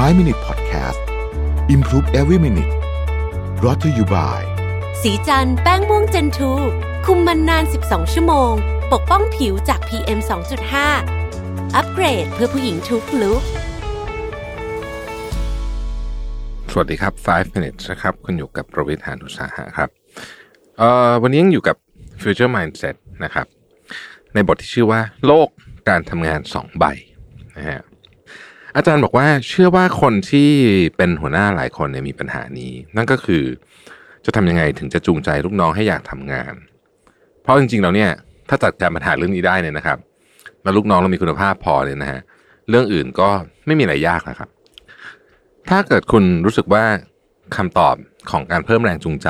[0.00, 1.00] 5 Minute Podcast
[1.74, 2.72] Improve Every Minute
[3.64, 4.42] รอ t ธออยู่บ่าย
[5.02, 6.52] สีจันแป้งม่วงเจนทู
[7.06, 8.52] คุมมันนาน 12 ชั่วโมง
[8.92, 10.18] ปกป้องผิวจาก PM
[10.96, 13.42] 2.5 อัปเกรดเพื่อผู้หญิงทุกลุก
[16.70, 19.88] สวัสดีครับ 5 minutes นะครับคุณอยู่กับประวิทยานุสาหะครับ
[20.78, 21.76] เอ่อวันนี้ยังอยู่กับ
[22.22, 23.46] future mindset นะครับ
[24.34, 25.48] ในบทที่ชื่อว่า โลก
[25.88, 26.84] การทำงาน2ใบ
[27.58, 27.82] นะฮะ
[28.76, 30.50] อาจารย์บอกว่าเชื่อว่าคนที่
[30.96, 33.44] เป็นหัวหน้าหลายคนเนี่ยมีปัญหานี้ นั่นก็คือ
[34.24, 36.54] จะทำยังไงถึงจะจูงใจลูกน้องให้อยากทำงาน
[37.42, 38.10] เพราะจริงๆแล้วเนี่ย
[38.48, 39.98] ถ้าจัดการปัญหาเรื่องนี้ได้เนี่ยนะครับ
[40.62, 42.20] แล้วลูกน้องเรามีคุณภาพพอเนี่ยนะฮะ
[42.68, 43.28] เรื่องอื่นก็
[43.66, 44.48] ไม่มีอะไรยากนะครับ
[45.68, 46.84] ถ้าเกิดคุณรู้สึกว่า
[47.56, 47.96] คำตอบ
[48.30, 49.28] ของการเพิ่มแรงจูงใจ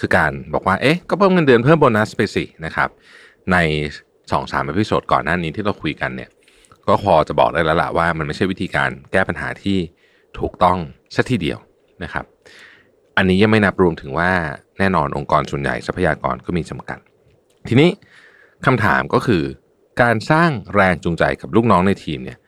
[0.00, 2.88] คือการบอกว่าเอ๊ะก็เพิ่มเงินเดือนเพิ่มโบนัสไปสินะครับ
[3.52, 3.56] ใน
[4.32, 6.30] สองสาม episode ก่อนหน้านี้ที่เราคุยกันเนี่ย
[6.88, 9.78] ก็พอจะบอกได้แล้วล่ะว่ามันไม่ใช่วิธีการแก้ปัญหาที่
[10.38, 10.78] ถูกต้อง
[11.14, 11.58] ซะทีเดียว
[12.02, 12.24] นะครับ
[13.16, 14.30] อันนี้ยังไม่นับรวมถึงว่า
[14.78, 16.98] แน่นอนองค์กรส่วนใหญ่ทรัพยากรก็มีจำกัด
[17.68, 17.90] ทีนี้
[18.66, 19.42] คำถามก็คือ
[20.02, 22.38] การสร้างแรงจูงใจกับลูกน้องในทีมเนี่ย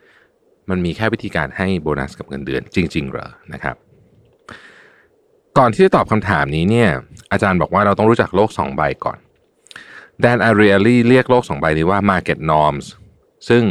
[0.71, 3.77] มันมีแค่วิธีการให้โบนัสกับเงินเดือนจริง ๆ เหรอนะครับ
[5.59, 6.91] ก่อนที่จะตอบคำถามนี้เนี่ย
[7.33, 9.19] อาจารย์บอกว่าเราต้องรู้จักโลก 2 ใบก่อน
[10.21, 12.87] แดนอารีลี่เรียกโลก 2 ใบนี้ว่า market norms
[13.49, 13.63] ซึ่ง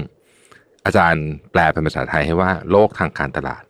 [0.85, 3.63] อาจารย์แปลเป็นภาษาไทยให้ว่าโลกทางการตลาด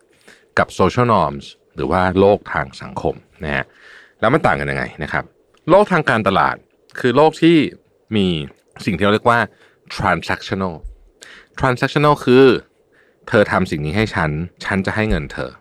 [0.57, 3.65] กับ social norms หรือว่าโลกทางสังคมนะฮะ
[4.19, 5.23] แล้วมันต่างกันยังไงนะครับ
[5.69, 6.55] โลกทางการตลาด
[6.99, 7.57] คือโลกที่
[8.15, 8.27] มี
[8.85, 9.39] สิ่งที่เราเรียกว่า
[9.95, 10.75] transactional
[11.59, 12.45] transactional คือ
[13.27, 14.31] เธอทำสิ่งนี้ให้ฉัน
[14.65, 15.51] ฉันจะให้เงินเธอ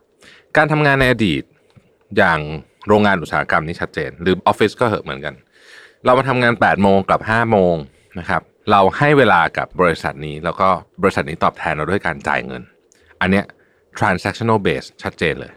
[0.57, 1.43] การทำงานในอดีต
[2.17, 2.41] อย่าง
[2.89, 5.35] โรงงานอุตสาหกรรมนี่ชัดเจน หรือออฟฟิศก็เหอะเหมือนกัน
[6.05, 7.75] เรามาทำงาน 8 โมงกลับ 5 โมง
[8.19, 10.69] นะครับ เราให้เวลากับบริษัทนี้แล้วก็
[11.03, 12.63] บริษัทนี้ตอบแทนเราด้วยการจ่ายเงิน
[13.21, 13.45] อันเนี้ย
[13.99, 15.53] transactional base ชัดเจนเลย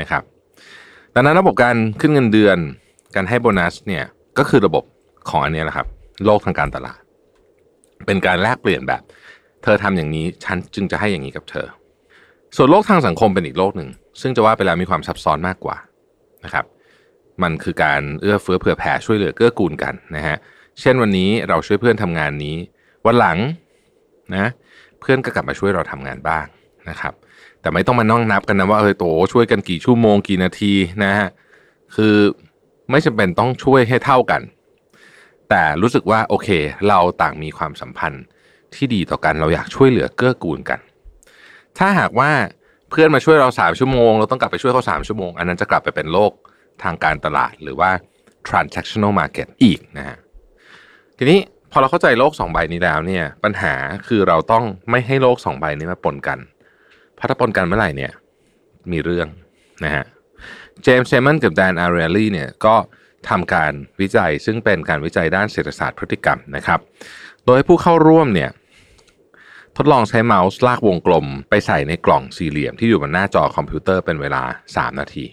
[0.00, 0.22] นะครับ
[1.14, 2.58] ดังนั้นระบบการขึ้นเงินเดือน
[3.14, 4.04] การให้โบนัสเนี่ย
[4.38, 4.84] ก็คือระบบ
[5.28, 5.86] ของอันเนี้ยแหละครับ
[6.24, 7.00] โลกทางการตลาด
[8.06, 9.02] เป็นการแลกเปลี่ยนแบบ
[9.62, 11.66] เธอทำอย่างนี้ฉันจึงจะให้อย่างนี้กับเธอ
[12.56, 13.90] ส่วนโลกทางสังคมเป็นอีกโลกหนึ่ง
[14.20, 15.76] ซึ่งจะว่าไปแล้วมีความซับซ้อนมากกว่า
[16.44, 16.64] นะครับ
[17.42, 20.36] มันคือการเอื้อเฟื้อเผื่อแผ่ช่วยเหลือเกื้อกูลกันนะฮะ
[20.80, 22.56] เช่นวันนี้เราช่วยเพื่อนทำงานนี้
[23.06, 23.38] วันหลัง
[24.36, 24.46] นะ
[25.00, 26.46] เพื่อนก็กลับมาช่วยเราทำงานบ้าง
[26.90, 27.14] นะครับ
[27.60, 30.72] แต่ไม่ต้องมานั่งนับกันนะว่าเออโตช่วยกันกี่ชั่วโมงกี่นาที
[31.04, 31.28] นะฮะ
[31.96, 32.16] คือ
[32.90, 34.42] ไม่จำเป็นต้องช่วยให้เท่ากัน
[35.50, 36.48] แต่รู้สึกว่าโอเค
[36.88, 38.24] เราต่างมีความสัมพันธ์
[38.74, 40.80] ที่ดีต่อกันเราอยากช่วยเหลือเกื้อกูลกัน
[41.78, 42.30] ถ้าหากว่า
[42.90, 46.32] เพื่อนมาช่วยเราสามชั่วโมง เราต้องกลับไปช่วยเขาสามชั่วโมง อันนั้นจะกลับไปเป็นโลก
[46.82, 47.90] ทางการตลาดหรือว่า
[48.48, 50.16] transactional market อีกนะฮะ
[51.18, 51.38] ทีนี้
[51.72, 53.74] พอเราเข้าใจโลกสองใบนี้แล้วเนี่ย ปัญหา
[54.06, 56.38] คือเราต้องไม่ให้โลกสองใบนี้มาปนกัน
[57.18, 58.12] พราะถ้าปนกันเมื่อไหร่เนี่ย
[58.92, 59.28] มีเรื่อง
[59.84, 60.04] นะฮะ
[60.82, 62.76] James Heyman กับ Dan Ariely เนี่ยก็
[63.28, 66.80] ทำการวิจัยซึ่งเป็นการวิจัยด้านเศรษฐศาสตร์พฤติกรรมนะครับ
[67.46, 68.50] โดยผู้เข้าร่วมเนี่ย
[69.76, 74.42] ทดลองใช้เมาส์ลากวงกลม ไปใส่ในกล่องสี่เหลี่ยมที่อยู่บนหน้าจอคอมพิวเตอร์เป็นเวลา
[74.74, 75.24] 3 นาที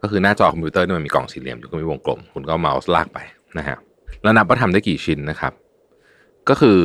[0.00, 3.18] ก็คือหน้าจอคอมพิวเตอร์นี่มันมีกล่องสี่เหลี่ยมอยู่ก็มีวงกลม คุณก็เมาส์ลากไป
[3.58, 3.78] นะฮะ
[4.22, 5.52] แล้วนับว่าทำได้กี่ชิ้นนะครับ
[6.48, 6.78] ก็คือ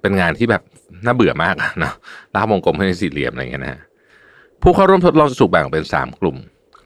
[0.00, 0.62] เป็นงานที่แบบ
[1.04, 1.92] น่าเบื่อมากนะ
[2.34, 3.80] ลากวงกลมให้สี่เหลี่ยมอะไรเงี้ยนะฮะ
[4.62, 6.36] ผู้เข้าร่วมทดลองจะถูกแบ่งเป็น3กลุ่ม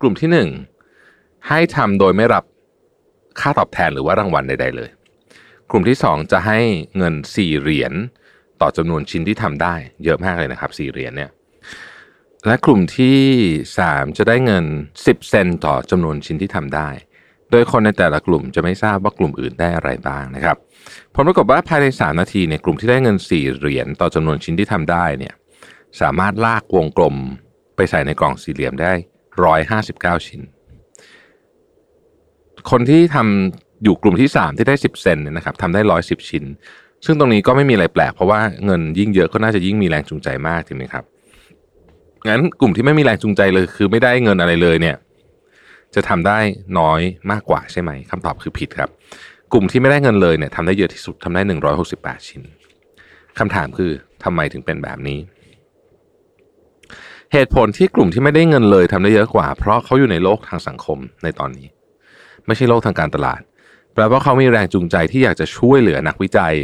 [0.00, 0.46] กลุ่มที่
[0.86, 2.44] 1ให้ทำโดยไม่รับ
[3.40, 4.90] ค่าตอบแทนหรือว่ารางวัลใด ๆ เลย
[5.70, 6.58] กลุ่มที่2จะให้
[6.96, 7.92] เงิน4เหรียญ
[8.60, 11.30] ต่อจำนวนชิ้นที่ทำได้ เยอะมากเลยนะครับ4เหรียญเนี่ย
[12.46, 13.18] และกลุ่มที่
[13.68, 14.64] 3 จะได้เงิน
[14.96, 16.88] 10 เซนต์ต่อจำนวนชิ้นที่ทำได้
[17.50, 20.56] โดยคนในแต่ละกลุ่มจะไม่ทราบว่ากลุ่มอื่นได้อะไรบ้างนะครับ
[21.14, 25.34] ผลปรากฏว่าภายใน 3 นาทีเนี่ยกลุ่มที่ได้เงิน 4 เหรียญต่อจำนวนชิ้นที่ทำได้เนี่ย
[26.00, 27.16] สามารถลากวงกลม
[27.76, 28.92] ไปใส่ในกล่องสี่เหลี่ยมได้
[29.58, 30.40] 159 ชิ้น
[32.70, 36.44] คนที่ทำอยู่กลุ่มที่ 3 ที่ได้ 10 เซนเนี่ยนะครับทำได้ 110 ชิ้น
[37.04, 41.04] ซึ่งตรงนี้ก็ไม่มีอะไรแปลก เพราะว่าเงินยิ่งเยอะก็น่าจะยิ่งมีแรงจูงใจมากถูกไหมครับ
[42.28, 44.96] งั้นกลุ่มที่ไม่มีแรงจูงใจเลยคือไม่ได้เงินอะไรเลยเนี่ย
[45.94, 46.38] จะทำได้
[46.78, 47.00] น้อย
[47.30, 48.90] มากกว่าใช่ไหมคำตอบคือผิดครับ
[49.52, 51.42] กลุ่มที่ไม่ได้เงินเลยเนี่ยทำได้เยอะที่สุดทำได้
[51.84, 52.42] 168 ชิ้น
[53.38, 53.90] คำถามคือ
[54.24, 55.18] ทำไมถึงเป็นแบบนี้
[57.32, 61.68] เหตุผลที่กลุ่มที่ไม่ได้เงินเลยทำได้เยอะกว่า เพราะเขาอยู่ในโลกทางสังคมในตอนนี้
[62.46, 63.40] ไม่ใช่โลกทางการตลาด
[63.94, 66.54] แปลว่าเขามีแรงจูงใจที่อยากจะช่วยเหลือนักวิจัย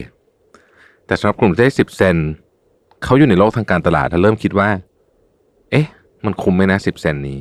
[1.07, 2.17] แต่สำหรับกลุ่มที่ได้สิบเซน
[3.05, 4.69] เขาอยู่ในโลกทางการตลาดและเริ่มคิดว่า
[5.71, 5.87] เอ๊ะ
[6.25, 7.39] มันคุ้มไหมนะสิบเซนนี้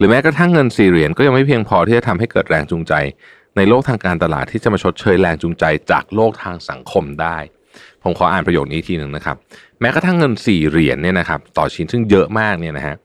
[0.00, 2.92] หรือแม้กระทั่งเงินสี่เหรียญก็ยังไม่เพียงพอที่จะทำให้เกิดแรงจูงใจ
[3.56, 7.36] ในโลกทางการตลาดที่จะมาชดเชยแรงจูงใจจากโลกทางสังคมได้
[8.02, 9.36] ผมขออ่านประโยคนี้ทีหนึ่งนะครับ
[9.80, 12.96] แม้กระทั่งเงิน4เหรียญเนี่ยนะครับต่อชิ้นซึ่งเยอะมากเนี่ยนะฮะ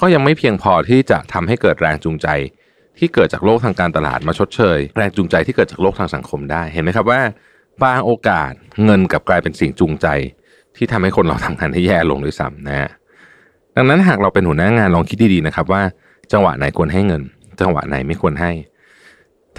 [0.00, 2.28] ก็ยังไม่เพียงพอที่จะทำให้เกิดแรงจูงใจ
[2.98, 7.20] ที่เกิดจากโลกทางการตลาดมาชดเชย แรงจูงใจที่เกิดจากโลกทางสังคมได้เห็นไหมครับว่า
[7.84, 8.52] บางโอกาส
[8.84, 10.06] เงินกลับกลายเป็นสิ่งจูงใจ
[10.76, 12.90] ที่ทำให้คนเราทำงานให้แย่ลงด้วยซ้ำนะฮะ
[13.76, 15.82] ดังนั้นหากเราเป็นหัวหน้างานลองคิดดีๆนะครับว่า
[16.32, 17.22] จังหวะไหนควรให้เงิน
[17.60, 18.52] จังหวะไหนไม่ควรให้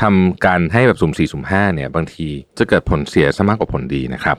[0.01, 2.27] ทำการให้แบบสุ่มสี่สุ่มห้าเนี่ยบางที
[2.57, 4.37] จะเกิดผลเสียซะมากกว่าผลดีนะครับ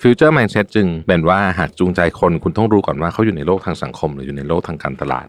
[0.00, 5.26] ฟิวเจอร์ม n นเซ็ตจึงเป็นว่าหากจูงใจคนคุณต้องรู้ก่อนว่าเขาอยู่ในโลกทางสังคม หรืออยู่ในโลกทางการตลาด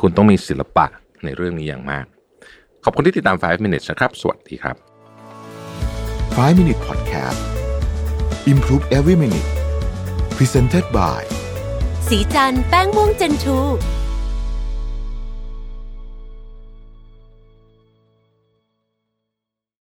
[0.00, 0.86] คุณต้องมีศิลปะ
[1.24, 2.04] ในเรื่องนี้อย่างมาก
[2.84, 4.76] ขอบคุณที่ติดตาม 5 minutes นะครับ สวัสดีครับ
[6.36, 7.40] 5 Minute Podcast
[8.52, 9.50] Improve Every Minute
[10.36, 11.22] Presented by
[12.08, 13.58] สีจันแป้งม่วงเจนทู